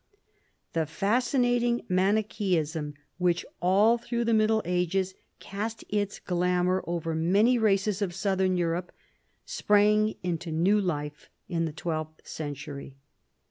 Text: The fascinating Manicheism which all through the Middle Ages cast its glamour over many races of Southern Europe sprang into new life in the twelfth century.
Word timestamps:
The 0.73 0.87
fascinating 0.87 1.83
Manicheism 1.87 2.95
which 3.19 3.45
all 3.61 3.99
through 3.99 4.25
the 4.25 4.33
Middle 4.33 4.63
Ages 4.65 5.13
cast 5.37 5.83
its 5.89 6.17
glamour 6.17 6.83
over 6.87 7.13
many 7.13 7.59
races 7.59 8.01
of 8.01 8.15
Southern 8.15 8.57
Europe 8.57 8.91
sprang 9.45 10.15
into 10.23 10.51
new 10.51 10.79
life 10.81 11.29
in 11.47 11.65
the 11.65 11.71
twelfth 11.71 12.27
century. 12.27 12.95